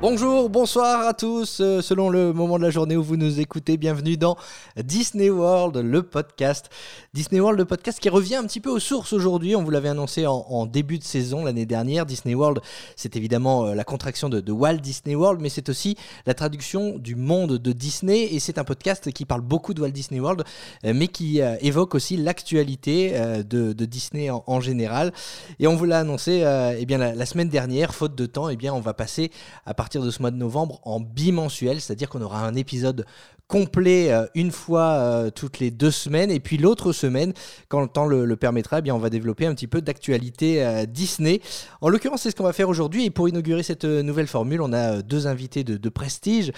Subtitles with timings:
[0.00, 1.60] Bonjour, bonsoir à tous.
[1.60, 4.36] Euh, selon le moment de la journée où vous nous écoutez, bienvenue dans
[4.76, 6.68] Disney World, le podcast.
[7.14, 9.56] Disney World, le podcast qui revient un petit peu aux sources aujourd'hui.
[9.56, 12.06] On vous l'avait annoncé en, début de saison l'année dernière.
[12.06, 12.60] Disney World,
[12.96, 17.14] c'est évidemment euh, la contraction de, Walt Disney World, mais c'est aussi la traduction du
[17.14, 18.34] monde de Disney.
[18.34, 20.42] Et c'est un podcast qui parle beaucoup de Walt Disney World,
[20.84, 23.14] euh, mais qui évoque aussi l'actualité
[23.48, 25.12] de, Disney en, général.
[25.60, 26.44] Et on vous l'a annoncé
[26.78, 29.30] eh bien, la, semaine dernière, faute de temps, eh bien, on va passer
[29.64, 33.06] à partir de ce mois de novembre en bimensuel, c'est-à-dire qu'on aura un épisode
[33.54, 36.32] complet euh, une fois euh, toutes les deux semaines.
[36.32, 37.32] Et puis l'autre semaine,
[37.68, 40.86] quand le temps le, permettra, eh bien, on va développer un petit peu d'actualité euh,
[40.86, 41.40] Disney.
[41.80, 43.04] En l'occurrence, c'est ce qu'on va faire aujourd'hui.
[43.04, 46.50] Et pour inaugurer cette nouvelle formule, on a deux invités de, prestige,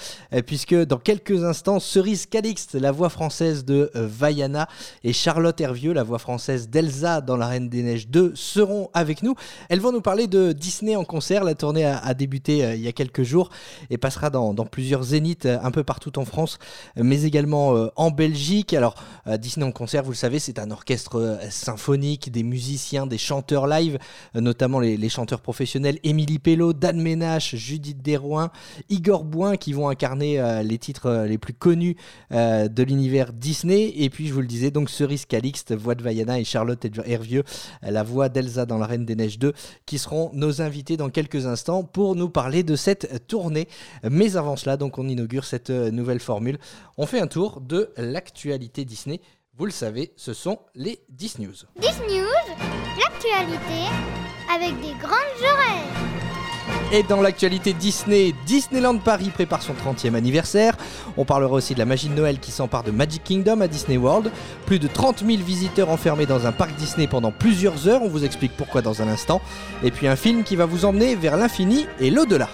[0.47, 4.69] puisque dans quelques instants, Cerise Calixte, la voix française de Vaiana,
[5.05, 9.23] et Charlotte Hervieux, la voix française d'Elsa dans La Reine des Neiges 2, seront avec
[9.23, 9.35] nous.
[9.69, 11.45] Elles vont nous parler de Disney en concert.
[11.45, 13.51] La tournée a, débuté il y a quelques jours
[13.91, 16.59] et passera dans, dans plusieurs zéniths un peu partout en France
[16.97, 18.75] mais également euh, en Belgique.
[18.75, 18.95] Alors,
[19.27, 23.19] euh, Disney en concert, vous le savez, c'est un orchestre euh, symphonique, des musiciens, des
[23.19, 23.99] chanteurs live,
[24.35, 28.51] notamment les, chanteurs professionnels Émilie Pello, Dan Ménache, Judith Desrouin,
[28.89, 31.97] Igor Bouin qui vont incarner les titres les plus connus
[32.33, 33.93] de l'univers Disney.
[33.97, 37.45] Et puis, je vous le disais, donc Cerise Calixte, voix de Vaiana et Charlotte Hervieux,
[37.83, 39.53] la voix d'Elsa dans La Reine des Neiges 2,
[39.87, 43.69] qui seront nos invités dans quelques instants pour nous parler de cette tournée.
[44.03, 46.59] Mais avant cela, donc, on inaugure cette nouvelle formule
[46.97, 49.21] on fait un tour de l'actualité Disney.
[49.59, 51.55] Vous le savez, ce sont les Disney News.
[51.81, 52.57] Disney News,
[52.99, 53.89] l'actualité
[54.55, 56.07] avec des grandes oreilles.
[56.93, 60.77] Et dans l'actualité Disney, Disneyland Paris prépare son 30e anniversaire.
[61.17, 63.97] On parlera aussi de la magie de Noël qui s'empare de Magic Kingdom à Disney
[63.97, 64.31] World.
[64.67, 68.03] Plus de 30 000 visiteurs enfermés dans un parc Disney pendant plusieurs heures.
[68.03, 69.41] On vous explique pourquoi dans un instant.
[69.83, 72.49] Et puis un film qui va vous emmener vers l'infini et l'au-delà.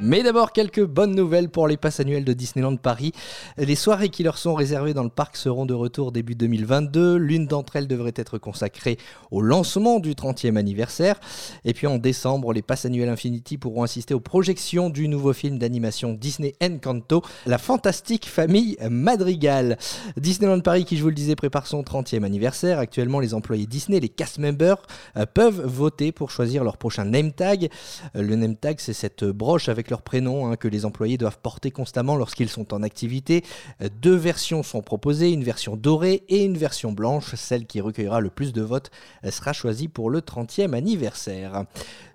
[0.00, 3.12] Mais d'abord, quelques bonnes nouvelles pour les passes annuelles de Disneyland Paris.
[3.56, 7.16] Les soirées qui leur sont réservées dans le parc seront de retour début 2022.
[7.16, 8.96] L'une d'entre elles devrait être consacrée
[9.32, 11.18] au lancement du 30e anniversaire.
[11.64, 15.58] Et puis en décembre, les passes annuelles Infinity pourront assister aux projections du nouveau film
[15.58, 19.78] d'animation Disney Encanto, La fantastique famille Madrigal.
[20.16, 22.78] Disneyland Paris, qui je vous le disais, prépare son 30e anniversaire.
[22.78, 24.80] Actuellement, les employés Disney, les cast members,
[25.16, 27.68] euh, peuvent voter pour choisir leur prochain name tag.
[28.14, 31.38] Euh, le name tag, c'est cette broche avec leur prénom hein, que les employés doivent
[31.38, 33.44] porter constamment lorsqu'ils sont en activité.
[33.82, 37.34] Euh, deux versions sont proposées, une version dorée et une version blanche.
[37.34, 38.90] Celle qui recueillera le plus de votes
[39.24, 41.64] euh, sera choisie pour le 30e anniversaire.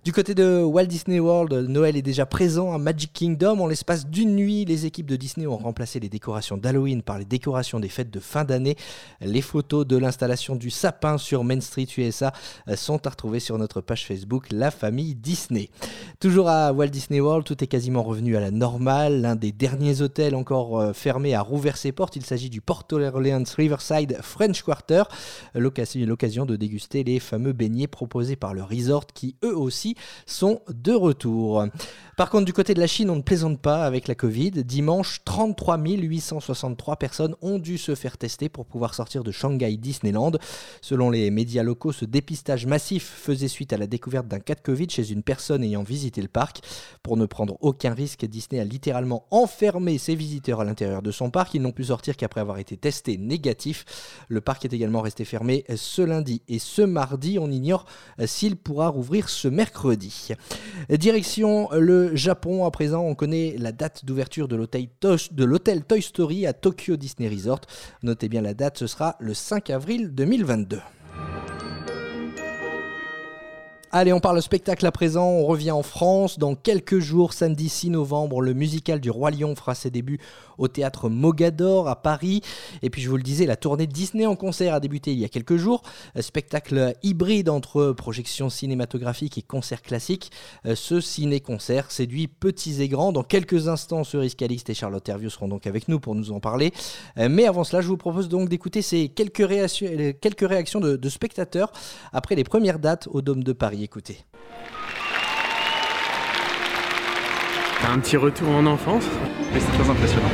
[0.04, 3.62] Du côté de Walt Disney World, Noël est déjà présent à Magic Kingdom.
[3.62, 7.24] En l'espace d'une nuit, les équipes de Disney ont remplacé les décorations d'Halloween par les
[7.24, 8.76] décorations des fêtes de fin d'année.
[9.22, 12.34] Les photos de l'installation du sapin sur Main Street USA
[12.68, 15.70] euh, sont à retrouver sur notre page Facebook La Famille Disney.
[16.20, 19.22] Toujours à Walt Disney World, tout est quasiment revenu à la normale.
[19.22, 22.16] L'un des derniers hôtels encore euh, fermés a rouvert ses portes.
[22.16, 25.04] Il s'agit du Port Orleans Riverside French Quarter.
[25.56, 30.94] L'occasion de déguster les fameux beignets proposés par le resort qui eux aussi sont de
[30.94, 31.66] retour.
[32.16, 34.52] Par contre, du côté de la Chine, on ne plaisante pas avec la Covid.
[34.52, 40.34] Dimanche, 33 863 personnes ont dû se faire tester pour pouvoir sortir de Shanghai Disneyland.
[40.82, 44.62] Selon les médias locaux, ce dépistage massif faisait suite à la découverte d'un cas de
[44.62, 46.62] Covid chez une personne ayant visité le parc.
[47.02, 51.32] Pour ne prendre aucun risque, Disney a littéralement enfermé ses visiteurs à l'intérieur de son
[51.32, 51.56] parc.
[51.56, 53.86] Ils n'ont pu sortir qu'après avoir été testés négatifs.
[54.28, 57.40] Le parc est également resté fermé ce lundi et ce mardi.
[57.40, 57.86] On ignore
[58.24, 60.30] s'il pourra rouvrir ce mercredi.
[60.92, 66.54] Direction le Japon, à présent, on connaît la date d'ouverture de l'hôtel Toy Story à
[66.54, 67.62] Tokyo Disney Resort.
[68.02, 70.80] Notez bien la date, ce sera le 5 avril 2022.
[73.96, 75.28] Allez, on parle spectacle à présent.
[75.28, 76.40] On revient en France.
[76.40, 80.20] Dans quelques jours, samedi 6 novembre, le musical du Roi Lion fera ses débuts
[80.58, 82.42] au théâtre Mogador à Paris.
[82.82, 85.26] Et puis, je vous le disais, la tournée Disney en concert a débuté il y
[85.26, 85.84] a quelques jours.
[86.20, 90.32] Spectacle hybride entre projection cinématographique et concert classique.
[90.74, 93.12] Ce ciné-concert séduit petits et grands.
[93.12, 96.40] Dans quelques instants, Cerise Calixte et Charlotte Hervieux seront donc avec nous pour nous en
[96.40, 96.74] parler.
[97.16, 101.72] Mais avant cela, je vous propose donc d'écouter ces quelques réactions, de spectateurs
[102.12, 104.18] après les premières dates au Dôme de Paris écouter.
[107.92, 109.06] Un petit retour en enfance,
[109.54, 110.30] mais c'est très impressionnant.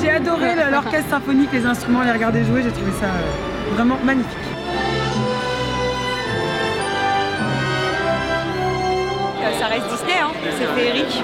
[0.00, 4.28] J'ai adoré l'orchestre symphonique, les instruments, les regarder jouer, j'ai trouvé ça euh, vraiment magnifique.
[9.58, 10.32] Ça reste Disney, hein.
[10.58, 11.22] c'est féerique.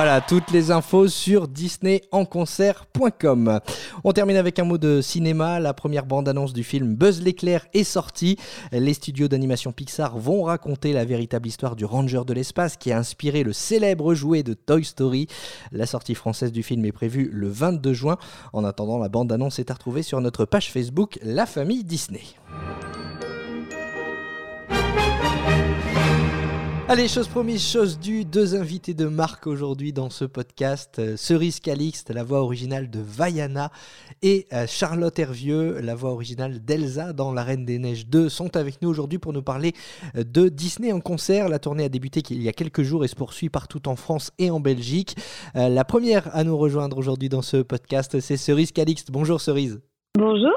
[0.00, 3.58] Voilà, toutes les infos sur disneyenconcert.com.
[4.04, 5.58] On termine avec un mot de cinéma.
[5.58, 8.36] La première bande-annonce du film Buzz l'éclair est sortie.
[8.70, 12.98] Les studios d'animation Pixar vont raconter la véritable histoire du Ranger de l'espace qui a
[12.98, 15.26] inspiré le célèbre jouet de Toy Story.
[15.72, 18.18] La sortie française du film est prévue le 22 juin.
[18.52, 22.22] En attendant, la bande-annonce est à retrouver sur notre page Facebook La Famille Disney.
[26.90, 30.98] Allez, chose promise, chose due, deux invités de marque aujourd'hui dans ce podcast.
[30.98, 33.70] Euh, Cerise Calixte, la voix originale de Vaiana,
[34.22, 38.56] et euh, Charlotte Hervieux, la voix originale d'Elsa dans La Reine des Neiges 2, sont
[38.56, 39.74] avec nous aujourd'hui pour nous parler
[40.16, 41.50] euh, de Disney en concert.
[41.50, 44.30] La tournée a débuté il y a quelques jours et se poursuit partout en France
[44.38, 45.14] et en Belgique.
[45.54, 49.10] la première à nous rejoindre aujourd'hui dans ce podcast, c'est Cerise Calixte.
[49.10, 49.78] Bonjour Cerise.
[50.14, 50.56] Bonjour.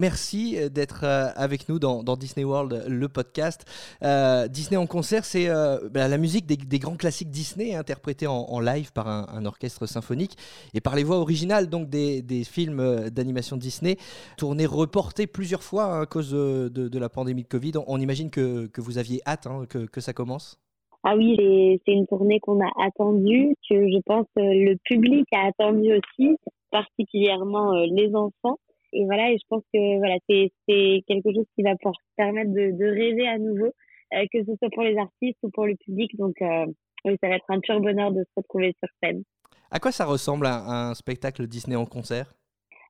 [0.00, 3.66] Merci euh, d'être euh, avec nous dans, Disney World, le podcast.
[4.02, 5.48] Euh, Disney en concert, c'est
[5.90, 10.36] bah, la musique des, grands classiques Disney interprétés en, live par un, orchestre symphonique
[10.72, 13.96] et par les voix originales donc des, films d'animation Disney,
[14.38, 17.72] tournés, reportés plusieurs fois hein, à cause de, la pandémie de Covid.
[17.86, 20.58] On, imagine que, vous aviez hâte hein, que, ça commence.
[21.04, 21.36] Ah oui,
[21.84, 26.36] c'est une tournée qu'on a attendue, que je pense le public a attendu aussi,
[26.70, 28.58] particulièrement les enfants
[28.92, 32.72] et voilà, et je pense que voilà, c'est quelque chose qui va pouvoir permettre de,
[32.72, 33.72] de rêver à nouveau,
[34.14, 36.14] euh, que ce soit pour les artistes ou pour le public.
[36.16, 36.66] Donc, euh,
[37.04, 39.22] oui, ça va être un pur bonheur de se retrouver sur scène.
[39.70, 42.34] À quoi ça ressemble un spectacle Disney en concert?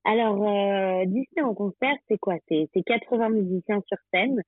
[0.04, 2.34] Alors, euh, Disney en concert, c'est quoi?
[2.48, 4.42] C'est 80 musiciens sur scène.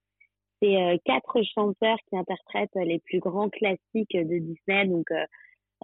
[0.61, 4.87] C'est quatre chanteurs qui interprètent les plus grands classiques de Disney.
[4.87, 5.07] Donc,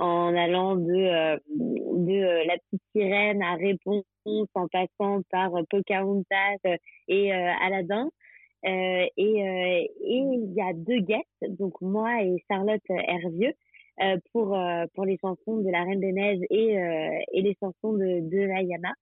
[0.01, 4.05] en allant de, euh, de euh, La Petite Sirène à Réponse
[4.55, 6.57] en passant par euh, Pocahontas
[7.09, 8.09] et Aladdin.
[8.65, 13.53] et il y a deux guests, donc moi et Charlotte Hervieux,
[14.33, 14.59] pour,
[14.95, 16.75] pour les chansons de La Reine des Neiges et,
[17.33, 18.93] et les chansons de, de Ayana.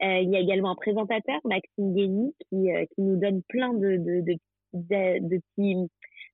[0.00, 4.20] il y a également un présentateur, Maxime Guény, qui, qui nous donne plein de, de,
[4.22, 5.88] de, de petits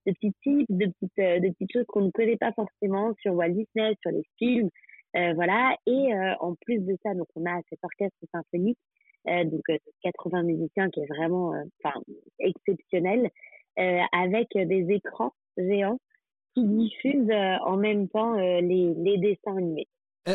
[0.07, 3.95] de petits tips, euh, de petites choses qu'on ne connaît pas forcément sur Walt Disney,
[4.03, 4.71] sur les films,
[5.17, 5.77] euh, voilà.
[5.87, 8.79] Et euh, en plus de ça, donc on a cet orchestre symphonique,
[9.27, 9.63] donc
[10.03, 11.53] 80 musiciens qui est vraiment,
[11.85, 12.01] enfin,
[12.41, 13.31] exceptionnel,
[13.77, 16.01] avec des écrans géants
[16.55, 17.31] qui diffusent
[17.65, 19.87] en même temps les, dessins animés.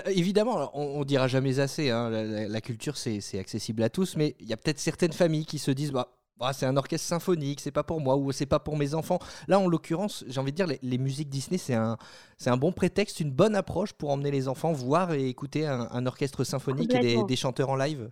[0.06, 4.36] évidemment, on, on, dira jamais assez, hein, la, la, culture c'est accessible à tous, mais
[4.40, 7.60] il y a peut-être certaines familles qui se disent bah, ah, c'est un orchestre symphonique,
[7.60, 9.20] c'est pas pour moi ou c'est pas pour mes enfants.
[9.48, 11.98] Là, en l'occurrence, j'ai envie de dire, les, musiques Disney, c'est un,
[12.38, 16.06] c'est un bon prétexte, une bonne approche pour emmener les enfants voir et écouter un,
[16.06, 18.10] orchestre symphonique et des, chanteurs en live.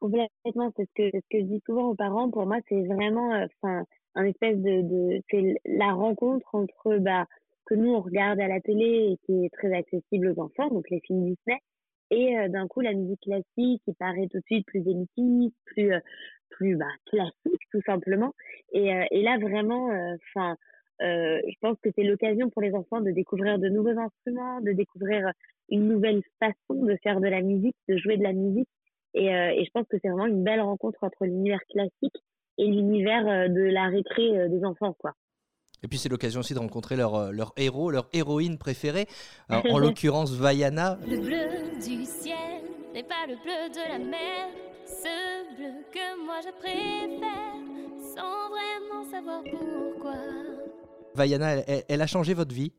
[0.00, 2.30] Complètement, c'est ce que, ce que je dis souvent aux parents.
[2.30, 3.82] Pour moi, c'est vraiment, euh,
[4.14, 7.26] un espèce de, de c'est la rencontre entre, bah,
[7.66, 10.88] que nous on regarde à la télé et qui est très accessible aux enfants, donc
[10.90, 11.58] les films Disney,
[12.10, 15.92] et euh, d'un coup la musique classique qui paraît tout de suite plus élitiste, plus
[15.92, 16.00] euh,
[16.56, 18.32] plus bah, classique tout simplement.
[18.72, 19.88] Et, euh, et là vraiment,
[20.34, 20.56] enfin,
[21.00, 25.30] je pense que c'est l'occasion pour les enfants de découvrir de nouveaux instruments, de découvrir
[25.70, 28.68] une nouvelle façon de faire de la musique, de jouer de la musique.
[29.14, 32.16] Et, et je pense que c'est vraiment une belle rencontre entre l'univers classique
[32.58, 35.14] et l'univers de la récré des enfants, quoi.
[35.84, 39.06] Et puis c'est l'occasion aussi de rencontrer leur, euh, leur héros, leur héroïne préférée,
[39.50, 40.98] en l'occurrence Vaiana.
[41.06, 42.34] Le bleu du ciel
[42.94, 44.46] n'est pas le bleu de la mer,
[44.86, 47.56] ce bleu que moi je préfère,
[48.14, 50.14] sans vraiment savoir pourquoi.
[51.16, 51.56] Vaiana,
[51.88, 52.72] elle, a changé votre vie?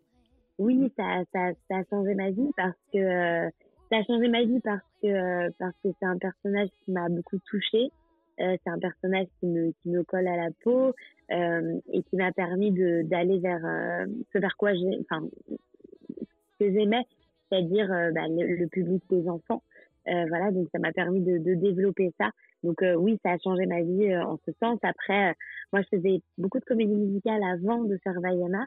[0.58, 3.50] Oui, ça, ça, ça, a changé ma vie parce que
[3.90, 7.40] ça a changé ma vie parce que parce que c'est un personnage qui m'a beaucoup
[7.50, 7.92] touchée.
[8.40, 10.94] Euh, c'est un personnage qui me, qui me colle à la peau
[11.32, 16.72] euh, et qui m'a permis d'aller vers euh, ce vers quoi j'ai, enfin, ce que
[16.72, 17.04] j'aimais,
[17.50, 19.62] c'est-à-dire euh, bah, le, public des enfants.
[20.06, 22.30] Voilà, donc ça m'a permis de, de, développer ça.
[22.64, 24.80] Donc oui, ça a changé ma vie en ce sens.
[24.84, 25.36] Après,
[25.72, 28.66] moi, je faisais beaucoup de comédie musicale avant de faire Vaiana.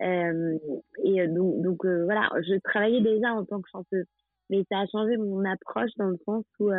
[0.00, 4.06] et donc, donc voilà, je travaillais déjà en tant que chanteuse,
[4.50, 6.70] mais ça a changé mon approche dans le sens où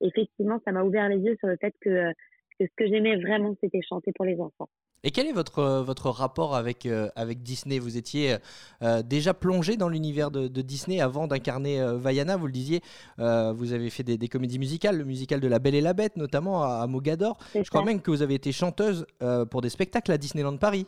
[0.00, 2.12] effectivement, ça m'a ouvert les yeux sur le fait que,
[2.60, 4.68] ce que j'aimais vraiment, c'était chanter pour les enfants.
[5.04, 7.78] Et quel est votre, votre rapport avec, euh, avec Disney?
[7.78, 8.36] Vous étiez
[8.82, 12.80] euh, déjà plongé dans l'univers de, Disney avant d'incarner euh, Vaiana, vous le disiez.
[13.18, 16.62] vous avez fait des, comédies musicales, le musical de La Belle et la Bête, notamment
[16.62, 17.38] à, Mogador.
[17.54, 19.06] Je crois même que vous avez été chanteuse
[19.50, 20.86] pour des spectacles à Disneyland Paris.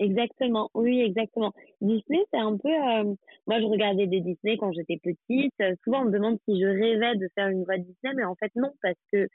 [0.00, 1.52] Exactement, oui, exactement.
[1.80, 2.68] Disney, c'est un peu.
[2.68, 3.14] euh,
[3.48, 5.54] moi, je regardais des Disney quand j'étais petite.
[5.60, 8.36] Euh, souvent, on me demande si je rêvais de faire une voix Disney, mais en
[8.36, 9.26] fait, non, parce que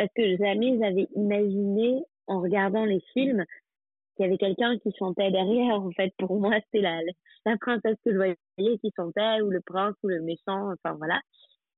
[0.00, 3.44] parce que jamais j'avais imaginé, en regardant les films,
[4.16, 5.74] qu'il y avait quelqu'un qui chantait derrière.
[5.74, 7.00] En fait, pour moi, c'était la,
[7.44, 11.20] la princesse que je voyais qui chantait, ou le prince, ou le méchant, enfin voilà.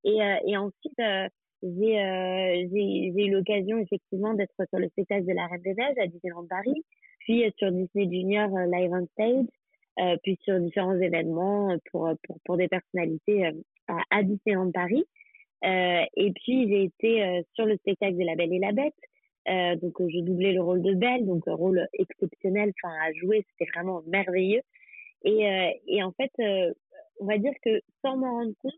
[0.05, 1.27] Et, euh, et ensuite, euh,
[1.65, 5.99] j'ai euh, j'ai eu l'occasion effectivement d'être sur le spectacle de la Reine des Neiges
[5.99, 6.85] à Disneyland Paris,
[7.19, 12.57] puis euh, sur Disney Junior Live on Stage, puis sur différents événements pour pour pour
[12.57, 13.51] des personnalités
[13.89, 15.05] à Disneyland Paris.
[15.65, 18.95] Euh, et puis j'ai été euh, sur le spectacle de La Belle et la Bête.
[19.49, 23.13] Euh, donc euh, je doublais le rôle de Belle, donc un rôle exceptionnel, enfin à
[23.13, 24.63] jouer, c'était vraiment merveilleux.
[25.25, 26.33] Et euh, et en fait,
[27.21, 28.75] on va dire que sans m'en rendre compte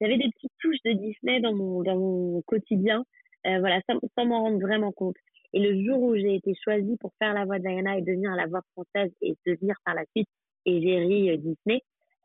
[0.00, 3.04] j'avais des petites touches de Disney dans mon dans mon quotidien,
[3.44, 5.16] voilà, sans, sans m'en rendre vraiment compte.
[5.54, 8.32] Et le jour où j'ai été choisie pour faire la voix de Diana et devenir
[8.32, 10.28] la voix française et devenir par la suite
[10.66, 11.80] égérie Disney,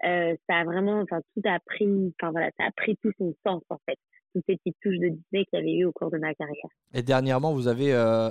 [0.05, 3.34] euh, ça a vraiment, enfin tout a pris, enfin voilà, ça a pris tout son
[3.46, 3.98] sens en fait,
[4.34, 6.70] toutes ces petites touches de Disney qu'il y avait eu au cours de ma carrière.
[6.93, 8.29] Et dernièrement, vous avez euh,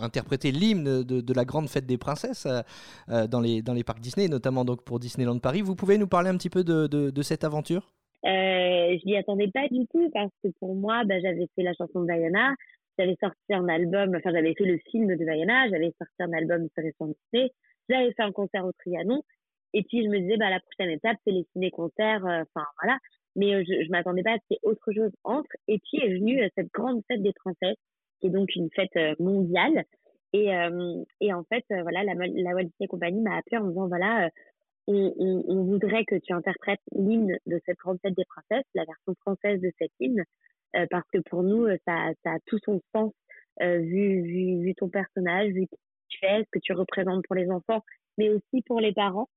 [0.00, 2.46] interprété l'hymne de, de la grande fête des princesses
[3.08, 5.62] euh, dans, les, dans les parcs Disney, notamment donc pour Disneyland Paris.
[5.62, 7.92] Vous pouvez nous parler un petit peu de, de, de cette aventure?
[8.24, 11.72] Euh, je m'y attendais pas du tout parce que pour moi, bah, j'avais fait la
[11.74, 12.54] chanson de Diana,
[12.98, 16.66] j'avais sorti un album, enfin j'avais fait le film de Diana, j'avais sorti un album
[16.74, 17.52] sur les Disney,
[17.88, 19.22] j'avais fait un concert au Trianon,
[19.74, 22.98] et puis je me disais bah la prochaine étape c'est les ciné-concerts, euh, enfin voilà.
[23.36, 25.50] Mais euh, je, je m'attendais pas à ce qu'il y ait autre chose entre.
[25.68, 27.76] Et puis est venue euh, cette grande fête des princesses,
[28.20, 29.84] qui est donc une fête mondiale.
[30.32, 33.86] Et, euh, et en fait, voilà, la, la Walt Disney Company m'a appelé en disant
[33.86, 34.30] voilà, euh,
[34.88, 38.84] on, on, on voudrait que tu interprètes l'hymne de cette grande fête des princesses, la
[38.84, 40.24] version française de cet hymne,
[40.90, 43.12] parce que pour nous, ça, ça a tout son sens
[43.60, 45.76] vu, vu, vu ton personnage, vu qui
[46.08, 47.82] tu es, ce que tu représentes pour les enfants,
[48.16, 49.28] mais aussi pour les parents.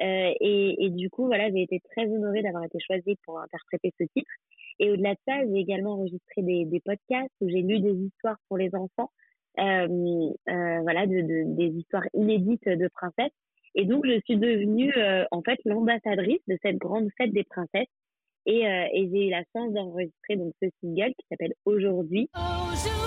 [0.00, 3.92] Euh, et, et du coup, voilà, j'ai été très honorée d'avoir été choisie pour interpréter
[3.98, 4.30] ce titre.
[4.78, 8.36] Et au-delà de ça, j'ai également enregistré des, des podcasts où j'ai lu des histoires
[8.48, 9.10] pour les enfants,
[9.58, 13.32] euh, euh, voilà, de, de, des histoires inédites de princesses.
[13.74, 17.88] Et donc, je suis devenue euh, en fait l'ambassadrice de cette grande fête des princesses.
[18.46, 22.30] Et, euh, et j'ai eu la chance d'enregistrer donc ce single qui s'appelle Aujourd'hui.
[22.34, 23.00] Aujourd'hui,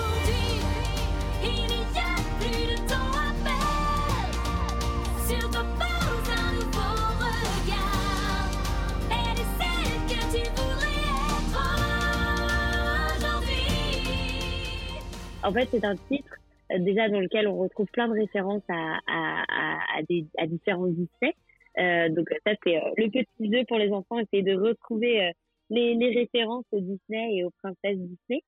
[15.42, 16.34] En fait, c'est un titre
[16.72, 20.86] euh, déjà dans lequel on retrouve plein de références à, à, à, à des, différents
[20.86, 21.34] Disney.
[21.78, 25.32] Euh, donc ça, c'est euh, le petit jeu pour les enfants, essayer de retrouver euh,
[25.70, 28.42] les, les références au Disney et aux princesses Disney.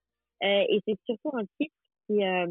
[0.45, 1.75] Euh, et c'est surtout un titre
[2.07, 2.47] qui, euh,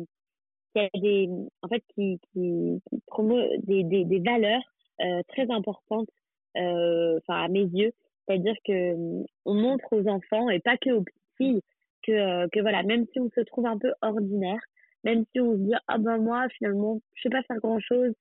[0.73, 1.29] qui a des,
[1.61, 4.63] en fait, qui, qui, qui promeut des, des, des valeurs
[5.01, 6.09] euh, très importantes,
[6.57, 7.91] euh, enfin à mes yeux.
[8.27, 11.61] C'est-à-dire que euh, on montre aux enfants et pas que aux petites filles
[12.03, 14.59] que, euh, que voilà, même si on se trouve un peu ordinaire,
[15.03, 18.13] même si on se dit ah ben moi finalement je sais pas faire grand chose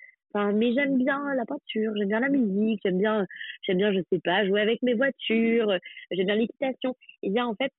[0.54, 3.26] mais j'aime bien la peinture j'aime bien la musique j'aime bien
[3.62, 5.76] j'aime bien je sais pas jouer avec mes voitures
[6.10, 6.96] j'aime bien l'équitation.
[7.22, 7.72] Et bien en fait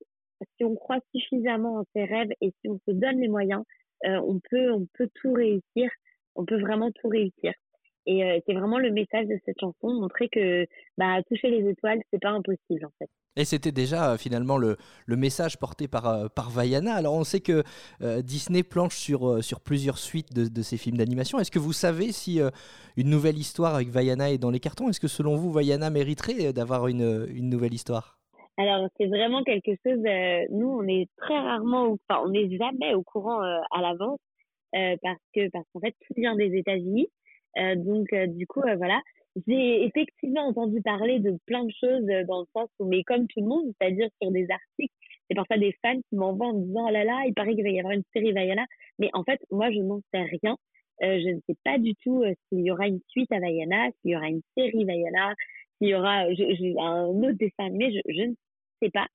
[0.56, 3.64] si on croit suffisamment en ses rêves et si on se donne les moyens
[4.04, 5.90] euh, on peut on peut tout réussir
[6.34, 7.52] on peut vraiment tout réussir
[8.06, 10.66] et euh, c'est vraiment le message de cette chanson montrer que
[10.98, 14.76] bah toucher les étoiles c'est pas impossible en fait Et c'était déjà euh, finalement le,
[15.06, 16.94] le message porté par, euh, par Vaiana.
[16.94, 17.62] Alors on sait que
[18.02, 21.38] euh, Disney planche sur, sur plusieurs suites de, de ses films d'animation.
[21.38, 22.40] Est-ce que vous savez si
[22.96, 24.88] une nouvelle histoire avec Vaiana est dans les cartons?
[24.90, 28.18] Est-ce que selon vous, Vaiana mériterait d'avoir une, une nouvelle histoire?
[28.58, 30.02] Alors, c'est vraiment quelque chose.
[30.50, 34.18] nous, on est très rarement, au- enfin, on n'est jamais au courant à l'avance
[34.72, 37.08] parce que parce qu'en fait, tout vient des États-Unis.
[37.58, 39.00] Euh, donc, euh, du coup, euh, voilà.
[39.46, 43.40] J'ai effectivement entendu parler de plein de choses dans le sens où, mais comme tout
[43.40, 44.92] le monde, c'est-à-dire sur des articles,
[45.28, 47.64] c'est parfois des fans qui m'envoient en me disant, oh là là, il paraît qu'il
[47.64, 48.66] va y avoir une série Vaiana.
[48.98, 50.56] Mais en fait, moi, je n'en sais rien.
[51.02, 54.10] Euh, je ne sais pas du tout s'il y aura une suite à Vaiana, s'il
[54.12, 55.34] y aura une série Vaiana,
[55.78, 58.34] s'il y aura je, je- un autre dessin animé, je, je ne
[58.82, 59.06] sais pas.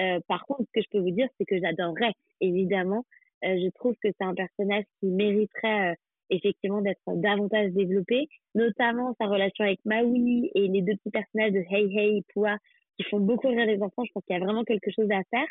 [0.00, 3.04] Euh, par contre, ce que je peux vous dire, c'est que j'adorerais, évidemment.
[3.42, 5.96] Je trouve que c'est un personnage qui mériterait
[6.36, 11.64] effectivement d'être davantage développé, notamment sa relation avec Maui et les deux petits personnages de
[11.70, 12.56] Hey Hey et Pua
[12.96, 14.04] qui font beaucoup rire les enfants.
[14.04, 15.46] Je pense qu'il y a vraiment quelque chose à faire.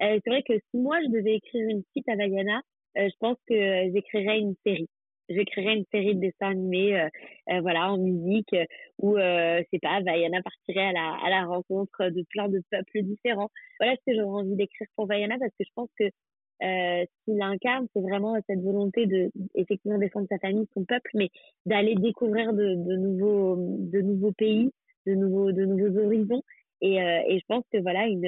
[0.00, 2.60] Euh, c'est vrai que si moi je devais écrire une suite à Vaiana,
[2.98, 3.54] euh, je pense que
[3.92, 4.88] j'écrirais une série.
[5.28, 8.56] J'écrirais une série de dessins animés, euh, voilà, en musique,
[8.98, 13.02] où, euh, c'est pas, Vaiana partirait à la, à la rencontre de plein de peuples
[13.02, 13.50] différents.
[13.78, 16.04] Voilà ce que j'aurais envie d'écrire pour Vaiana, parce que je pense que
[16.62, 21.10] euh, ce qu'il incarne, c'est vraiment cette volonté de effectivement défendre sa famille, son peuple,
[21.14, 21.30] mais
[21.66, 24.70] d'aller découvrir de, de nouveaux de nouveaux pays,
[25.06, 26.42] de nouveaux de nouveaux horizons.
[26.80, 28.26] Et, euh, et je pense que voilà une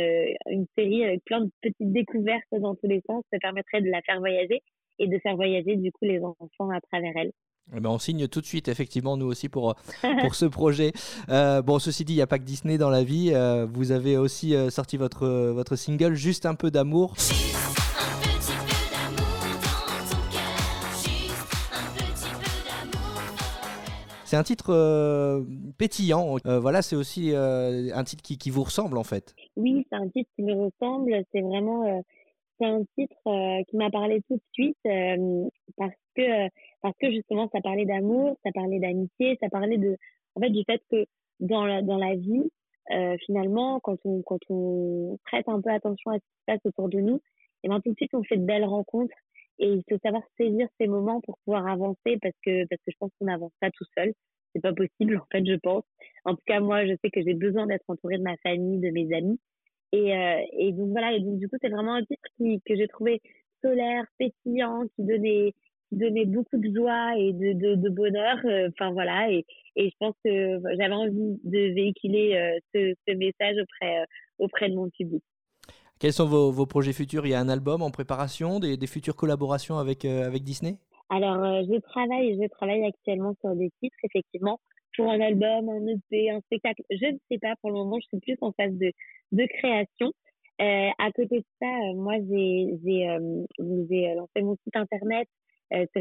[0.49, 4.03] une série avec plein de petites découvertes dans tous les sens, ça permettrait de la
[4.03, 4.63] faire voyager
[4.99, 7.33] et de faire voyager du coup les enfants à travers elle.
[7.77, 9.75] Eh ben, on signe tout de suite, effectivement, nous aussi pour,
[10.23, 10.93] pour ce projet.
[11.29, 13.31] Euh, bon, ceci dit, il n'y a pas que Disney dans la vie.
[13.33, 17.15] Euh, vous avez aussi euh, sorti votre, votre single Juste un peu d'amour.
[24.31, 25.43] C'est un titre euh,
[25.77, 26.37] pétillant.
[26.47, 29.35] Euh, voilà, c'est aussi euh, un titre qui, vous ressemble en fait.
[29.57, 31.25] Oui, c'est un titre qui me ressemble.
[31.33, 32.01] C'est vraiment,
[32.61, 33.17] un titre
[33.69, 34.79] qui m'a parlé tout de suite
[35.77, 36.49] parce que
[36.81, 39.97] parce que justement ça parlait d'amour, ça parlait d'amitié, ça parlait de,
[40.37, 41.07] en fait, du fait que
[41.41, 42.53] dans la dans la vie,
[43.27, 46.89] finalement, quand on quand on prête un peu attention à ce qui se passe autour
[46.89, 47.21] de nous,
[47.65, 49.17] et ben tout de suite on fait de belles rencontres
[49.61, 52.97] et il faut savoir saisir ces moments pour pouvoir avancer parce que parce que je
[52.99, 54.13] pense qu'on n'avance pas tout seul.
[54.55, 55.85] C'est pas possible en fait, je pense.
[56.25, 58.91] En tout cas, moi, je sais que j'ai besoin d'être entourée de ma famille, de
[58.91, 59.41] mes amis.
[59.93, 62.77] Et, euh, et donc voilà, et donc du coup, c'est vraiment un titre qui, que
[62.77, 63.21] j'ai trouvé
[63.65, 65.53] solaire, pétillant, qui donnait,
[65.91, 68.39] qui donnait beaucoup de joie et de, de, de bonheur.
[68.45, 69.45] euh, Enfin voilà, et,
[69.77, 70.31] et je pense que
[70.79, 74.07] j'avais envie de véhiculer euh, ce, ce message auprès, euh,
[74.39, 75.23] auprès de mon public.
[76.01, 77.27] Quels sont vos, vos projets futurs?
[77.27, 80.79] Il y a un album en préparation, des, des futures collaborations avec, euh, avec Disney?
[81.11, 84.59] Alors, euh, je travaille, je travaille actuellement sur des titres, effectivement,
[84.97, 86.83] pour un album, un EP, un spectacle.
[86.91, 88.91] Je ne sais pas, pour le moment, je suis plus en phase de,
[89.33, 90.11] de création.
[90.63, 95.29] Euh, à côté de ça, moi, j'ai j'ai lancé mon site internet,
[95.75, 96.01] euh, sur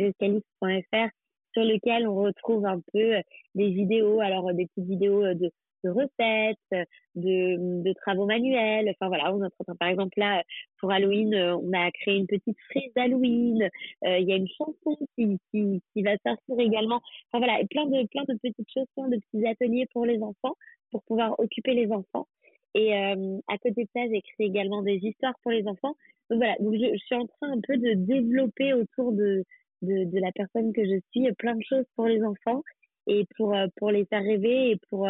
[1.65, 3.15] lequel on retrouve un peu
[3.53, 5.51] des vidéos, alors des petites vidéos de,
[5.83, 8.89] de recettes, de, de travaux manuels.
[8.89, 9.39] Enfin voilà, on
[9.75, 10.43] par exemple là,
[10.79, 13.69] pour Halloween, euh, on a créé une petite frise d'Halloween.
[14.05, 17.01] Euh, Il y a une chanson qui, qui, qui va sortir également.
[17.31, 20.55] Enfin voilà, plein de plein de petites choses, plein de petits ateliers pour les enfants,
[20.91, 22.27] pour pouvoir occuper les enfants.
[22.75, 25.95] Et euh, à côté de ça, j'écris également des histoires pour les enfants.
[26.29, 29.43] Donc voilà, donc je, je suis en train un peu de développer autour de,
[29.81, 32.61] de, de la personne que je suis plein de choses pour les enfants
[33.07, 35.07] et pour, pour les faire rêver et pour...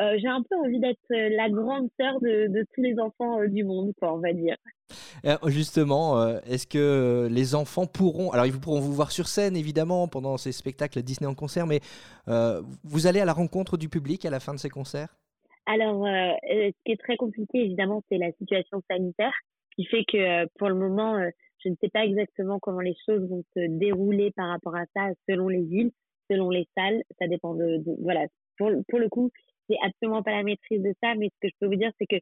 [0.00, 3.40] euh, j'ai un peu envie d'être euh, la grande sœur de, de tous les enfants
[3.40, 4.56] euh, du monde, quoi, on va dire.
[5.46, 10.38] Justement, est-ce que les enfants pourront, alors ils pourront vous voir sur scène évidemment pendant
[10.38, 11.80] ces spectacles Disney en concert, mais
[12.28, 15.14] euh, vous allez à la rencontre du public à la fin de ces concerts?
[15.66, 19.34] Alors, euh, ce qui est très compliqué, évidemment, c'est la situation sanitaire,
[19.76, 23.28] qui fait que pour le moment, euh, je ne sais pas exactement comment les choses
[23.28, 25.90] vont se dérouler par rapport à ça, selon les villes,
[26.30, 27.02] selon les salles.
[27.18, 28.26] Ça dépend de, de- voilà.
[28.56, 29.30] Pour le coup,
[29.68, 32.06] j'ai absolument pas la maîtrise de ça, mais ce que je peux vous dire, c'est
[32.06, 32.16] que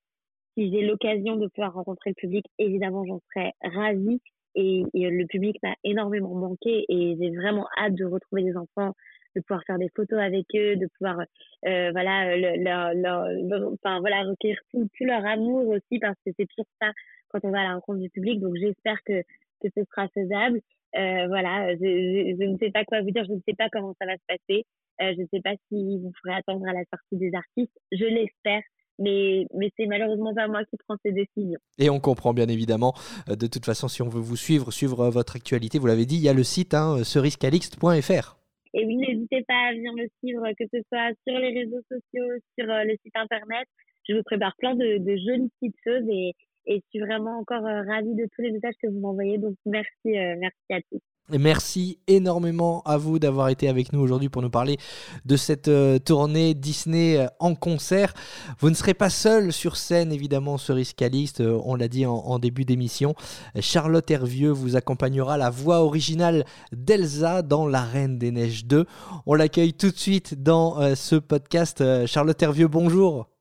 [0.57, 4.21] si j'ai l'occasion de pouvoir rencontrer le public, évidemment, j'en serais ravie.
[4.55, 8.95] Et, le public m'a énormément manqué et j'ai vraiment hâte de retrouver les enfants,
[9.35, 11.21] de pouvoir faire des photos avec eux, de pouvoir
[11.67, 16.47] euh, voilà le- leur, leur, enfin voilà recueillir tout, leur amour aussi parce que c'est
[16.47, 16.91] toujours ça
[17.29, 18.41] quand on va à la rencontre du public.
[18.41, 19.21] Donc j'espère que
[19.63, 20.61] que ce sera faisable.
[20.97, 23.95] Euh, voilà je, je ne sais pas quoi vous dire je ne sais pas comment
[24.01, 24.65] ça va se passer
[25.01, 28.05] euh, je ne sais pas si vous pourrez attendre à la sortie des artistes je
[28.05, 28.63] l'espère
[28.99, 32.95] mais mais c'est malheureusement pas moi qui prends ces décisions Et on comprend bien évidemment,
[33.29, 36.07] euh, de toute façon, si on veut vous suivre, suivre euh, votre actualité, vous l'avez
[36.07, 38.39] dit, il y a le site hein, cerisecalixte.fr.
[38.73, 42.41] Et oui, n'hésitez pas à venir me suivre, que ce soit sur les réseaux sociaux,
[42.59, 43.67] sur le site internet.
[44.09, 46.33] Je vous prépare plein de, de jolies petites choses et,
[46.67, 49.39] et je suis vraiment encore ravie de tous les messages que vous m'envoyez.
[49.39, 51.01] Donc merci, euh, merci à tous.
[51.31, 54.79] Merci énormément à vous d'avoir été avec nous aujourd'hui pour nous parler
[55.25, 58.15] de cette euh, tournée Disney euh, en concert.
[58.61, 62.39] Vous ne serez pas seul sur scène, évidemment, Cerise Calixte, euh, on l'a dit en,
[62.39, 63.15] début d'émission.
[63.59, 68.85] Charlotte Hervieux vous accompagnera la voix originale d'Elsa dans La Reine des Neiges 2.
[69.27, 71.83] On l'accueille tout de suite dans ce podcast.
[72.07, 73.36] Charlotte Hervieux, bonjour.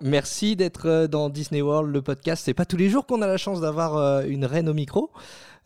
[0.00, 2.42] Merci d'être euh, dans Disney World, le podcast.
[2.44, 5.10] C'est pas tous les jours qu'on a la chance d'avoir euh, une reine au micro.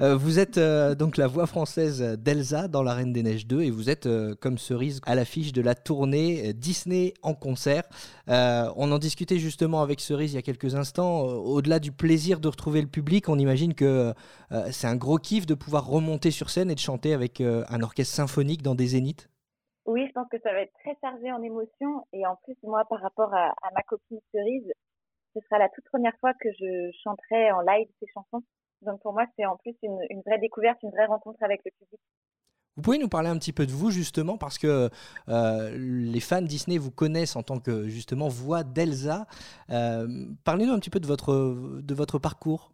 [0.00, 0.60] Euh, vous êtes
[0.96, 4.08] donc la voix française d'Elsa dans La Reine des Neiges 2 et vous êtes
[4.40, 7.82] comme cerise à l'affiche de la tournée Disney en concert.
[8.28, 11.22] On en discutait justement avec Cerise il y a quelques instants.
[11.22, 14.14] Au-delà du plaisir de retrouver le public, on imagine que
[14.70, 18.14] c'est un gros kiff de pouvoir remonter sur scène et de chanter avec un orchestre
[18.14, 19.28] symphonique dans des zéniths.
[19.88, 22.06] Oui, je pense que ça va être très chargé en émotions.
[22.12, 24.70] Et en plus, moi, par rapport à, ma copine Cerise,
[25.34, 28.44] ce sera la toute première fois que je chanterai en live ces chansons.
[28.82, 31.70] Donc pour moi, c'est en plus une, une vraie découverte, une vraie rencontre avec le
[31.70, 32.00] public.
[32.76, 34.90] Vous pouvez nous parler un petit peu de vous justement parce que
[35.28, 39.26] euh, les fans Disney vous connaissent en tant que justement voix d'Elsa.
[39.70, 40.06] Euh,
[40.44, 42.72] Parlez-nous un petit peu de votre, de votre parcours.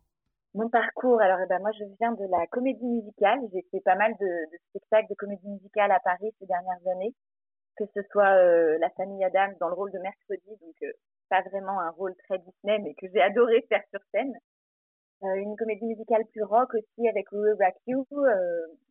[0.54, 3.40] Mon parcours, alors eh ben, moi je viens de la comédie musicale.
[3.52, 7.14] J'ai fait pas mal de, spectacles de comédie musicale à Paris ces dernières années,
[7.76, 10.92] que ce soit euh, La famille Adams dans le rôle de mercredi, donc euh,
[11.28, 14.32] pas vraiment un rôle très Disney, mais que j'ai adoré faire sur scène.
[15.24, 18.06] Euh, une comédie musicale plus rock aussi avec Will Rock You.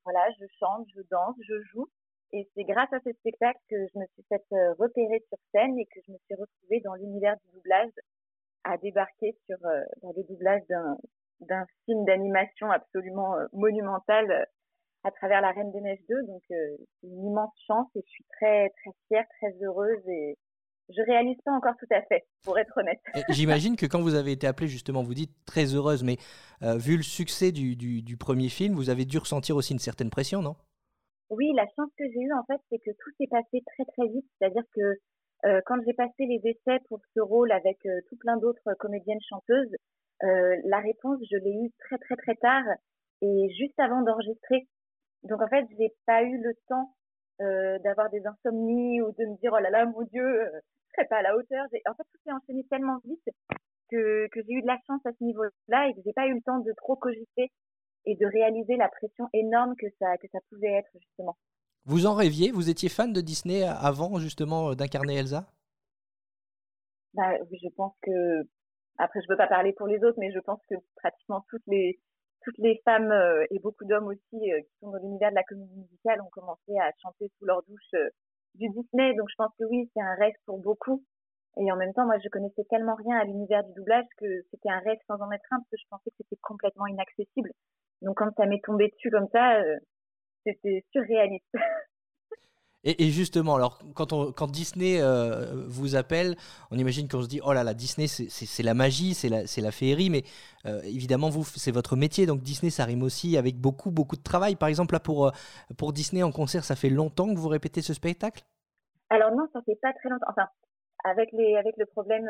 [0.03, 1.87] Voilà, je chante, je danse, je joue.
[2.33, 5.77] Et c'est grâce à ce spectacle que je me suis fait euh, repérer sur scène
[5.77, 7.91] et que je me suis retrouvée dans l'univers du doublage
[8.63, 10.97] à débarquer sur euh, dans le doublage d'un
[11.41, 14.43] d'un film d'animation absolument euh, monumental euh,
[15.03, 16.23] à travers La Reine des Neiges 2.
[16.27, 16.55] Donc euh,
[17.01, 20.37] c'est une immense chance et je suis très très fière, très heureuse et
[20.89, 22.99] je réalise pas encore tout à fait, pour être honnête.
[23.29, 26.17] J'imagine que quand vous avez été appelée, justement, vous dites très heureuse, mais
[26.61, 29.79] euh, vu le succès du, du- du premier film, vous avez dû ressentir aussi une
[29.79, 30.55] certaine pression, non?
[31.29, 34.07] Oui, la chance que j'ai eue en fait, c'est que tout s'est passé très très
[34.09, 34.25] vite.
[34.37, 34.81] C'est-à-dire que
[35.47, 39.21] euh, quand j'ai passé les essais pour ce rôle avec euh, tout plein d'autres comédiennes
[39.29, 39.73] chanteuses,
[40.23, 42.65] euh, la réponse je l'ai eue très très très tard
[43.21, 44.67] et juste avant d'enregistrer.
[45.23, 46.93] Donc en fait, j'ai pas eu le temps
[47.41, 50.49] euh, d'avoir des insomnies ou de me dire oh là là mon Dieu, euh,
[50.87, 51.65] je serais pas à la hauteur.
[51.65, 53.29] En fait, tout s'est enchaîné tellement vite
[53.89, 56.35] que, que j'ai eu de la chance à ce niveau-là et que j'ai pas eu
[56.35, 57.51] le temps de trop cogiter
[58.05, 61.37] et de réaliser la pression énorme que ça que ça pouvait être justement.
[61.85, 62.51] Vous en rêviez?
[62.51, 65.45] Vous étiez fan de Disney avant, justement, euh, d'incarner Elsa?
[67.13, 68.47] Bah, je pense que
[68.97, 71.99] après je peux pas parler pour les autres, mais je pense que pratiquement toutes les
[72.43, 75.43] toutes les femmes euh, et beaucoup d'hommes aussi euh, qui sont dans l'univers de la
[75.43, 78.09] comédie musicale ont commencé à chanter sous leur douche euh,
[78.55, 79.13] du Disney.
[79.15, 81.03] Donc je pense que oui, c'est un rêve pour beaucoup.
[81.57, 84.69] Et en même temps, moi, je connaissais tellement rien à l'univers du doublage que c'était
[84.69, 87.51] un rêve sans en être un, parce que je pensais que c'était complètement inaccessible.
[88.01, 89.77] Donc quand ça m'est tombé dessus comme ça, euh,
[90.45, 91.53] c'était surréaliste.
[92.85, 96.35] Et, justement, alors, quand, Disney euh, vous appelle,
[96.69, 100.09] on imagine qu'on se dit, oh là là, Disney, c'est- la magie, c'est la, féerie,
[100.09, 100.23] mais
[100.65, 104.21] euh, évidemment, vous, c'est votre métier, donc Disney, ça rime aussi avec beaucoup, beaucoup de
[104.21, 104.57] travail.
[104.57, 105.31] Par exemple, là, pour, euh,
[105.77, 108.43] pour Disney en concert, ça fait longtemps que vous répétez ce spectacle?
[109.09, 110.25] Alors non, ça fait pas très longtemps.
[110.29, 110.47] Enfin,
[111.05, 112.27] avec les avec le problème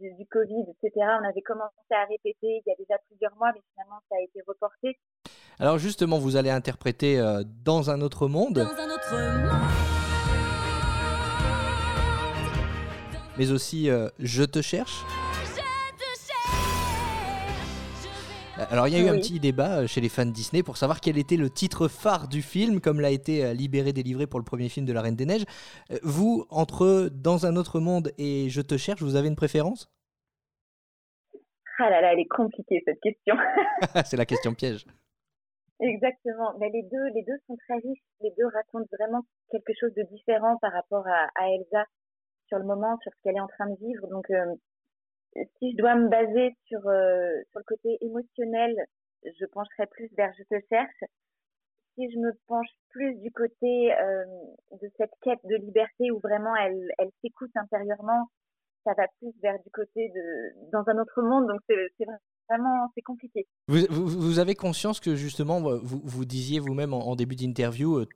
[0.00, 1.06] du Covid, etc.
[1.20, 4.22] On avait commencé à répéter il y a déjà plusieurs mois, mais finalement ça a
[4.22, 4.98] été reporté.
[5.60, 9.50] Alors justement, vous allez interpréter euh, Dans un autre monde, Dans un autre monde.
[13.36, 15.04] mais aussi euh, Je te cherche.
[15.32, 16.60] Je te cherche.
[18.56, 20.30] Je vais Alors il y a eu un petit débat euh, chez les fans de
[20.30, 24.28] Disney pour savoir quel était le titre phare du film, comme l'a été libéré, délivré
[24.28, 25.44] pour le premier film de La Reine des Neiges.
[26.04, 29.90] Vous, entre Dans un autre monde et Je te cherche, vous avez une préférence?
[31.80, 33.34] Ah là là, elle est compliquée cette question.
[34.04, 34.84] C'est la question piège.
[35.80, 36.54] Exactement.
[36.58, 38.02] Mais les deux, les deux sont très riches.
[38.20, 41.84] Les deux racontent vraiment quelque chose de différent par rapport à, à Elsa
[42.48, 44.06] sur le moment, sur ce qu'elle est en train de vivre.
[44.08, 44.54] Donc, euh,
[45.58, 48.74] si je dois me baser sur euh, sur le côté émotionnel,
[49.24, 51.04] je pencherai plus vers Je te cherche.
[51.94, 54.24] Si je me penche plus du côté euh,
[54.80, 58.28] de cette quête de liberté où vraiment elle elle s'écoute intérieurement,
[58.84, 61.46] ça va plus vers du côté de dans un autre monde.
[61.46, 62.06] Donc c'est c'est
[62.48, 63.46] vraiment c'est compliqué.
[63.68, 67.98] Vous, vous- vous avez conscience que justement, vous, vous disiez vous-même en, en début d'interview,
[67.98, 68.08] euh,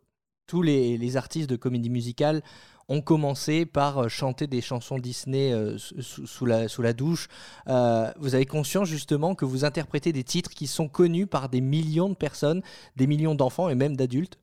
[0.47, 2.43] tous les, les artistes de comédie musicale
[2.89, 7.29] ont commencé par euh, chanter des chansons Disney euh, sous, sous la, sous la douche.
[7.69, 11.61] Euh, vous avez conscience justement que vous interprétez des titres qui sont connus par des
[11.61, 12.63] millions de personnes,
[12.97, 14.39] des millions d'enfants et même d'adultes?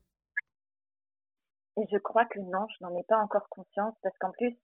[1.76, 4.56] Et je crois que non, je n'en ai pas encore conscience parce qu'en plus,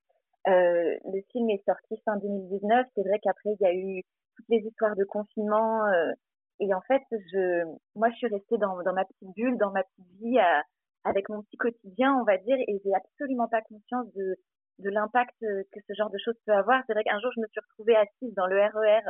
[0.49, 2.87] euh, le film est sorti fin 2019.
[2.95, 4.03] C'est vrai qu'après, il y a eu
[4.37, 5.85] toutes les histoires de confinement.
[5.87, 6.13] euh,
[6.61, 9.83] et en fait, je, moi, je suis restée dans, dans ma petite bulle, dans ma
[9.85, 10.63] petite vie, à-
[11.05, 14.37] avec mon petit quotidien, on va dire, et j'ai absolument pas conscience de,
[14.81, 16.83] de l'impact euh, que ce genre de choses peut avoir.
[16.87, 19.03] C'est vrai qu'un jour, je me suis retrouvée assise dans le RER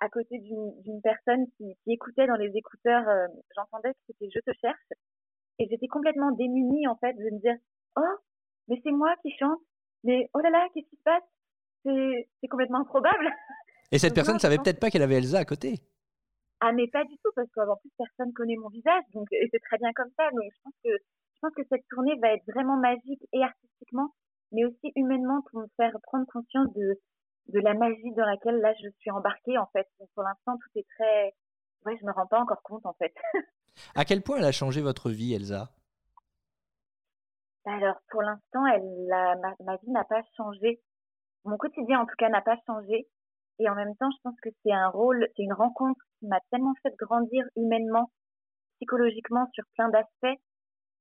[0.00, 3.06] à côté d'une personne qui, qui écoutait dans les écouteurs.
[3.08, 3.26] euh,
[3.56, 4.88] J'entendais que c'était Je te cherche.
[5.58, 7.56] Et j'étais complètement démunie, en fait, de me dire,
[7.96, 8.02] oh,
[8.68, 9.60] mais c'est moi qui chante.
[10.04, 11.22] Mais oh là là, qu'est-ce qui se passe?
[11.84, 13.30] C'est complètement improbable.
[13.90, 15.80] Et cette Donc personne ne savait peut-être pas qu'elle avait Elsa à côté.
[16.60, 19.60] Ah mais pas du tout parce qu'en plus personne connaît mon visage donc et c'est
[19.60, 22.44] très bien comme ça donc je pense que je pense que cette tournée va être
[22.46, 24.12] vraiment magique et artistiquement
[24.50, 27.00] mais aussi humainement pour me faire prendre conscience de
[27.48, 29.86] de la magie dans laquelle là je suis embarquée en fait.
[30.00, 31.32] Donc pour l'instant tout est très
[31.86, 33.14] ouais je me rends pas encore compte en fait.
[33.94, 35.70] À quel point elle a changé votre vie, Elsa?
[37.64, 40.82] Alors pour l'instant elle ma, ma vie n'a pas changé.
[41.44, 43.06] Mon quotidien en tout cas n'a pas changé
[43.58, 46.40] et en même temps je pense que c'est un rôle c'est une rencontre qui m'a
[46.50, 48.10] tellement fait grandir humainement
[48.76, 50.40] psychologiquement sur plein d'aspects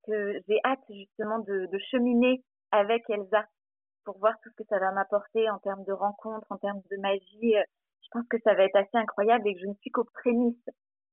[0.05, 3.45] que j'ai hâte justement de, de cheminer avec Elsa
[4.05, 6.97] pour voir tout ce que ça va m'apporter en termes de rencontres, en termes de
[7.01, 7.55] magie.
[8.01, 10.69] je pense que ça va être assez incroyable et que je ne suis qu'aux prémices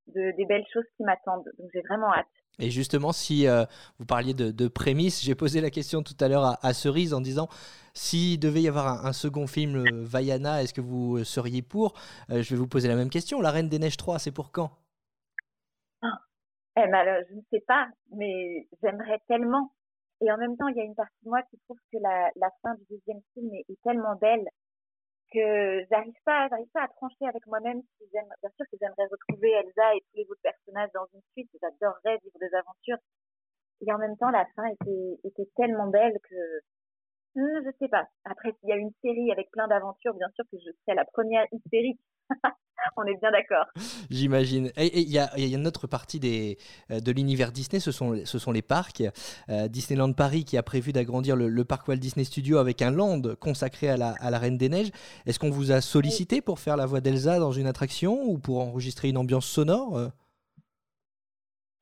[0.09, 1.45] de, des belles choses qui m'attendent.
[1.59, 2.27] Donc j'ai vraiment hâte.
[2.61, 3.65] Et justement, si euh,
[3.99, 7.13] vous parliez de, de prémices, j'ai posé la question tout à l'heure à, à Cerise
[7.13, 7.49] en disant
[7.95, 11.63] s'il devait y avoir un, un second film euh, Vaiana, est-ce que vous euh, seriez
[11.63, 11.95] pour?
[12.31, 13.41] Euh, Je vais vous poser la même question.
[13.41, 14.71] La Reine des Neiges 3, c'est pour quand?
[16.77, 17.87] Eh ben, alors, je ne sais pas,
[18.17, 19.73] mais j'aimerais tellement.
[20.21, 22.31] Et en même temps, il y a une partie de moi qui trouve que la,
[22.35, 24.45] la fin du deuxième film est, est tellement belle
[25.35, 28.23] que j'arrive pas, j'arrive pas à trancher avec moi-même si bien
[28.57, 32.39] sûr que j'aimerais retrouver Elsa et tous les autres personnages dans une suite, j'adorerais vivre
[32.41, 32.99] des aventures.
[33.81, 36.61] Et en même temps, la fin était, était tellement belle que,
[37.37, 38.07] euh, je sais pas.
[38.25, 41.05] Après, s'il y a une série avec plein d'aventures, bien sûr que je serais la
[41.05, 42.01] première hystérique.
[42.97, 43.67] On est bien d'accord.
[44.11, 44.71] J'imagine.
[44.77, 46.59] Et il y a, il y a une autre partie des,
[46.91, 49.03] euh, de l'univers Disney, ce sont, ce sont les parcs.
[49.49, 52.91] Euh, Disneyland Paris qui a prévu d'agrandir le, le parc Walt Disney Studio avec un
[52.91, 54.91] land consacré à la, à la Reine des Neiges.
[55.27, 58.61] Est-ce qu'on vous a sollicité pour faire la voix d'Elsa dans une attraction ou pour
[58.61, 60.09] enregistrer une ambiance sonore Euh,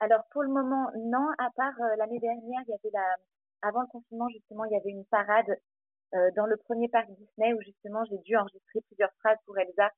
[0.01, 3.17] Alors pour le moment, non, à part euh, l'année dernière, il y avait la,
[3.63, 5.57] avant le confinement justement, il y avait une parade
[6.15, 9.91] euh, dans le premier parc Disney où justement j'ai dû enregistrer plusieurs phrases pour Elsa,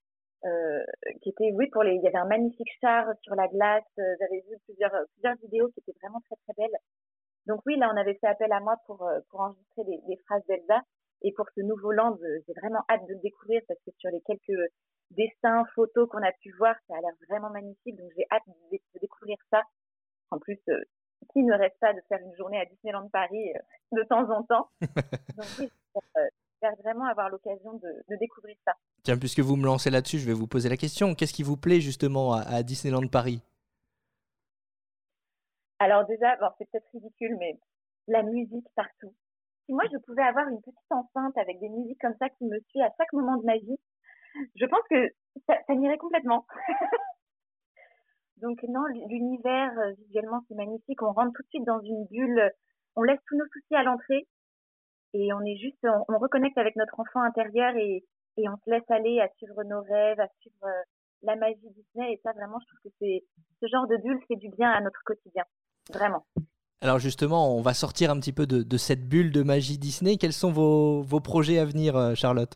[0.45, 0.85] euh,
[1.23, 4.15] qui étaient, oui, pour les, il y avait un magnifique char sur la glace, euh,
[4.21, 6.79] j'avais vu plusieurs, plusieurs vidéos qui étaient vraiment très très belles.
[7.47, 10.17] Donc oui, là on avait fait appel à moi pour, euh, pour enregistrer des, des
[10.25, 10.83] phrases d'Elsa.
[11.23, 14.11] Et pour ce nouveau land, euh, j'ai vraiment hâte de le découvrir parce que sur
[14.11, 14.61] les quelques
[15.11, 17.97] dessins, photos qu'on a pu voir, ça a l'air vraiment magnifique.
[17.97, 19.63] Donc j'ai hâte de, de découvrir ça.
[20.31, 20.81] En plus, euh,
[21.33, 23.59] qui ne reste pas de faire une journée à Disneyland Paris euh,
[23.93, 24.71] de temps en temps
[25.37, 26.01] Donc oui, euh,
[26.63, 28.73] j'espère vraiment avoir l'occasion de, de découvrir ça.
[29.03, 31.15] Tiens, puisque vous me lancez là-dessus, je vais vous poser la question.
[31.15, 33.43] Qu'est-ce qui vous plaît justement à, à Disneyland Paris?
[35.79, 37.59] Alors déjà, bon, c'est peut-être ridicule, mais
[38.09, 39.15] la musique partout.
[39.67, 42.59] Si moi je pouvais avoir une petite enceinte avec des musiques comme ça qui me
[42.69, 43.79] suit à chaque moment de ma vie,
[44.57, 45.11] je pense que
[45.47, 46.47] ça, ça m'irait complètement.
[48.45, 51.01] Donc non, l'univers euh, visuellement c'est magnifique.
[51.03, 52.53] On rentre tout de suite dans une bulle.
[52.95, 54.27] On laisse tous nos soucis à l'entrée
[55.15, 58.05] et on est juste, on, on reconnecte avec notre enfant intérieur et,
[58.37, 60.83] et on se laisse aller à suivre nos rêves, à suivre euh,
[61.23, 62.13] la magie Disney.
[62.13, 63.25] Et ça vraiment, je trouve que c'est
[63.61, 65.45] ce genre de bulle fait du bien à notre quotidien.
[65.91, 66.27] Vraiment.
[66.83, 70.19] Alors justement, on va sortir un petit peu de, de cette bulle de magie Disney.
[70.19, 72.55] Quels sont vos, vos projets à venir, euh, Charlotte?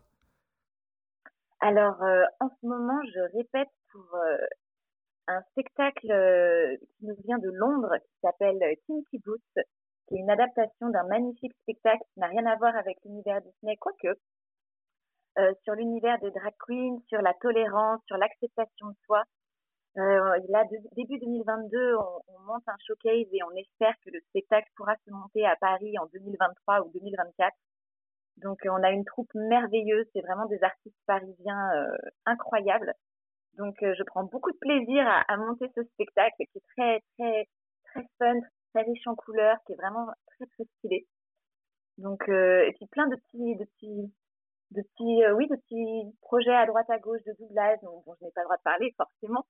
[1.60, 4.36] Alors, euh, en ce moment, je répète pour euh,
[5.28, 9.64] un spectacle euh, qui nous vient de Londres, qui s'appelle euh, Kinky Boots,
[10.08, 13.76] qui est une adaptation d'un magnifique spectacle qui n'a rien à voir avec l'univers Disney,
[13.76, 14.18] quoique,
[15.38, 19.22] euh, sur l'univers des drag queens, sur la tolérance, sur l'acceptation de soi.
[19.98, 20.64] Euh, là,
[20.96, 25.10] début 2022, on, on monte un showcase et on espère que le spectacle pourra se
[25.10, 27.54] monter à Paris en 2023 ou 2024.
[28.38, 30.06] Donc, on a une troupe merveilleuse.
[30.14, 31.70] C'est vraiment des artistes parisiens
[32.24, 32.94] incroyables.
[33.58, 37.48] Donc, euh, je prends beaucoup de plaisir à, monter ce spectacle qui est très, très,
[37.86, 38.40] très fun,
[38.72, 41.06] très riche en couleurs, qui est vraiment très, très stylé.
[41.98, 44.14] Donc, euh, et puis plein de petits, de petits,
[44.70, 48.24] de petits, euh, oui, de petits projets à droite à gauche de doublage dont, je
[48.24, 49.44] n'ai pas le droit de parler forcément.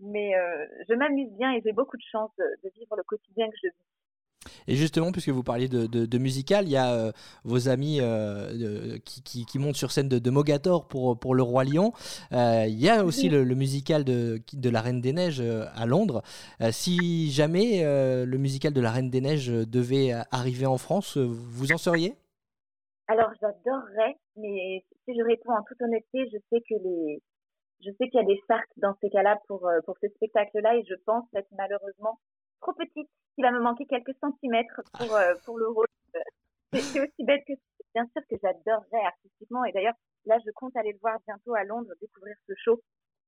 [0.00, 0.32] Mais
[0.88, 3.95] je m'amuse bien et j'ai beaucoup de chance de vivre le quotidien que je vis.
[4.66, 7.12] Et justement, puisque vous parliez de, de, de musical, il y a euh,
[7.44, 11.42] vos amis euh, qui, qui, qui montent sur scène de, de Mogador pour, pour Le
[11.42, 11.92] Roi Lion.
[12.32, 15.42] Euh, il y a aussi le, le musical de, La Reine des Neiges
[15.74, 16.22] à Londres.
[16.70, 21.78] Si jamais le musical de La Reine des Neiges devait arriver en France, vous en
[21.78, 22.14] seriez?
[23.08, 27.22] Alors, j'adorerais, mais si je réponds en toute honnêteté, je sais que les,
[27.84, 30.84] je sais qu'il y a des chartes dans ces cas-là pour, pour ce spectacle-là et
[30.88, 32.18] je pense être malheureusement
[32.60, 33.08] trop petite.
[33.38, 35.86] Il va me manquer quelques centimètres pour, euh, pour le rôle.
[36.14, 36.20] Euh,
[36.72, 37.52] C'est aussi bête que
[37.94, 39.94] bien sûr que j'adorerais artistiquement et d'ailleurs,
[40.26, 42.80] là, je compte aller le voir bientôt à Londres, découvrir ce show.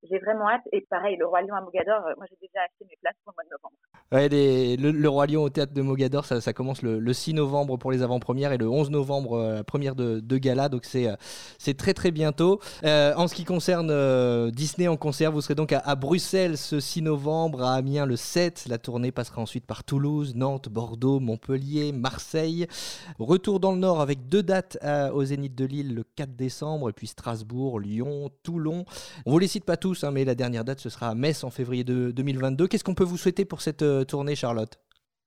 [0.05, 0.63] J'ai vraiment hâte.
[0.73, 3.33] Et pareil, le Roi Lion à Mogador, euh, moi j'ai déjà acheté mes places pour
[3.33, 3.77] le mois de novembre.
[4.13, 4.29] Ouais,
[4.77, 7.91] le, le Roi Lion au théâtre de Mogador, ça, commence le, le 6 novembre pour
[7.91, 10.69] les avant-premières et le 11 novembre, euh, la première de, de gala.
[10.69, 12.61] Donc c'est euh, très très bientôt.
[12.85, 17.63] En ce qui concerne Disney en concert, vous serez donc à, Bruxelles ce 6 novembre,
[17.63, 18.67] à Amiens le 7.
[18.69, 22.67] La tournée passera ensuite par Toulouse, Nantes, Bordeaux, Montpellier, Marseille.
[23.19, 24.79] Retour dans le Nord avec deux dates
[25.13, 28.85] au Zénith de Lille le 4 décembre, et puis Strasbourg, Lyon, Toulon.
[29.27, 31.45] On vous les cite pas tous, hein, mais la dernière date ce sera à Metz
[31.45, 32.69] en février de 2022.
[32.69, 34.79] Qu'est-ce qu'on peut vous souhaiter pour cette euh, tournée, Charlotte?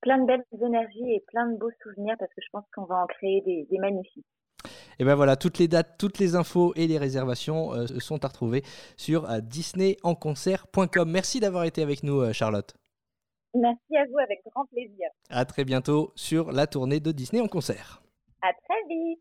[0.01, 3.03] Plein de belles énergies et plein de beaux souvenirs parce que je pense qu'on va
[3.03, 4.25] en créer des, des magnifiques.
[4.99, 8.27] Et ben voilà, toutes les dates, toutes les infos et les réservations euh, sont à
[8.27, 8.63] retrouver
[8.97, 11.11] sur euh, disneyenconcert.com.
[11.11, 12.73] Merci d'avoir été avec nous, Charlotte.
[13.53, 15.09] Merci à vous avec grand plaisir.
[15.29, 18.01] À très bientôt sur la tournée de Disney en concert.
[18.41, 19.19] À très vite.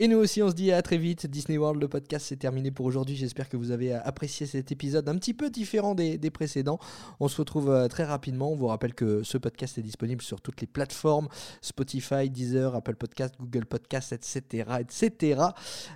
[0.00, 1.26] Et nous aussi, on se dit à très vite.
[1.26, 3.16] Disney World, le podcast, c'est terminé pour aujourd'hui.
[3.16, 6.78] J'espère que vous avez apprécié cet épisode un petit peu différent des, précédents.
[7.18, 8.52] On se retrouve euh, très rapidement.
[8.52, 11.26] On vous rappelle que ce podcast est disponible sur toutes les plateformes
[11.62, 14.70] Spotify, Deezer, Apple Podcast, Google Podcast, etc.
[14.78, 15.42] etc.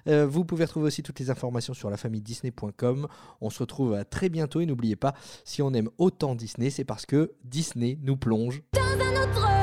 [0.08, 3.06] Euh, vous pouvez retrouver aussi toutes les informations sur la famille Disney.com.
[3.40, 6.84] On se retrouve à très bientôt et n'oubliez pas, si on aime autant Disney, c'est
[6.84, 9.61] parce que Disney nous plonge Dans un autre